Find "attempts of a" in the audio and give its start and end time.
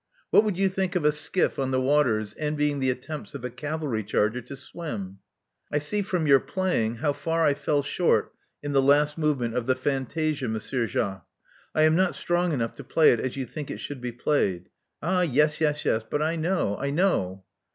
2.89-3.51